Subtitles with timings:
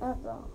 [0.00, 0.50] 那个